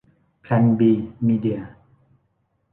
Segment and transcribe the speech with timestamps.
[0.41, 0.91] แพลน บี
[1.27, 1.59] มีเดีย